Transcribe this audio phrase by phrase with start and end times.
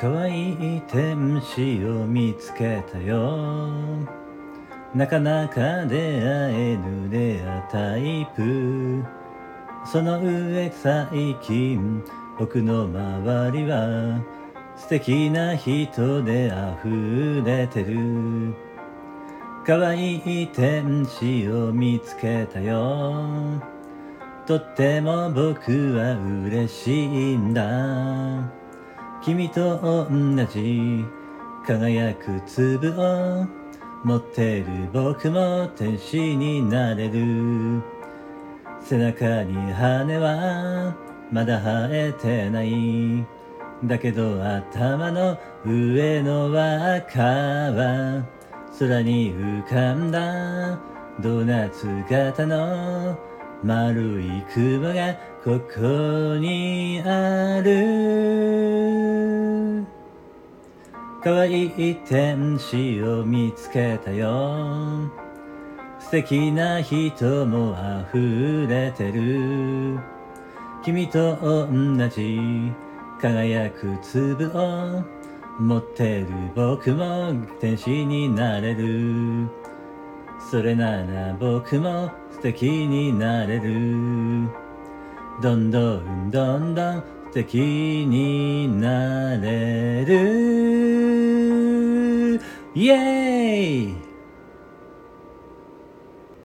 [0.00, 3.68] 可愛い天使を見つけたよ。
[4.94, 9.04] なかなか出会えぬレアタイプ。
[9.84, 12.02] その上最近
[12.38, 14.24] 僕の周りは
[14.74, 16.50] 素敵な人で
[16.82, 18.54] 溢れてる。
[19.66, 23.62] 可愛い天使を見つけたよ。
[24.46, 28.59] とっても僕は嬉しいんだ。
[29.22, 31.04] 君と同じ
[31.66, 33.46] 輝く粒を
[34.02, 37.82] 持ってる僕も天使になれる。
[38.82, 40.96] 背中に羽は
[41.30, 43.26] まだ生えてない。
[43.84, 48.24] だけど頭の上の輪っかは
[48.78, 50.78] 空に浮かんだ
[51.20, 53.18] ドーナツ型の
[53.62, 55.80] 丸い雲がここ
[56.38, 57.70] にある。
[61.22, 65.10] 可愛い天使を見つけたよ。
[65.98, 67.76] 素敵な人も
[68.10, 69.98] 溢れてる。
[70.82, 71.68] 君と同
[72.08, 72.40] じ
[73.20, 75.04] 輝く粒を
[75.58, 79.50] 持ってる僕も天使になれる。
[80.50, 84.48] それなら僕も素敵になれる。
[85.40, 87.56] どんどんどんどん素敵
[88.04, 91.20] になれる。
[92.74, 94.09] イエーイ！